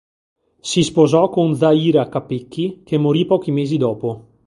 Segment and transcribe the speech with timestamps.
[0.61, 4.29] Si sposò con Zaira Capecchi, che morì pochi mesi dopo.